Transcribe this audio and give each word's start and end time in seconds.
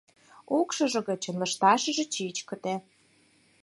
Укшыжо 0.57 0.99
гычын 1.07 1.35
лышташыже 1.41 2.05
чӱчкыдӧ. 2.13 2.75